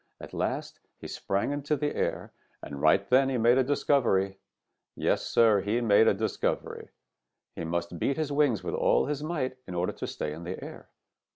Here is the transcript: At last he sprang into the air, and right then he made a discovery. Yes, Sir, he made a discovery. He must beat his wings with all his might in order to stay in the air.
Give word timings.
At 0.19 0.33
last 0.33 0.79
he 0.97 1.07
sprang 1.07 1.51
into 1.51 1.75
the 1.75 1.95
air, 1.95 2.33
and 2.63 2.81
right 2.81 3.07
then 3.07 3.29
he 3.29 3.37
made 3.37 3.59
a 3.59 3.63
discovery. 3.63 4.39
Yes, 4.95 5.21
Sir, 5.23 5.61
he 5.61 5.79
made 5.79 6.07
a 6.07 6.13
discovery. 6.15 6.89
He 7.55 7.65
must 7.65 7.99
beat 7.99 8.17
his 8.17 8.31
wings 8.31 8.63
with 8.63 8.73
all 8.73 9.05
his 9.05 9.21
might 9.21 9.57
in 9.67 9.75
order 9.75 9.93
to 9.93 10.07
stay 10.07 10.33
in 10.33 10.43
the 10.43 10.63
air. 10.63 10.89